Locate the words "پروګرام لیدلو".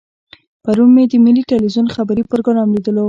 2.31-2.99